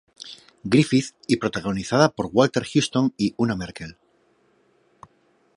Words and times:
Griffith 0.63 1.13
y 1.27 1.35
protagonizada 1.37 2.09
por 2.09 2.31
Walter 2.33 2.63
Huston 2.63 3.13
y 3.19 3.35
Una 3.37 3.55
Merkel. 3.55 3.97